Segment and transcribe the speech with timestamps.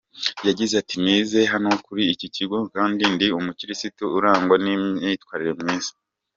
[0.47, 5.91] Yagize ati “Nize hano kuri iki kigo kandi ndi umukirisitu urangwa n’imyatwarire myiza.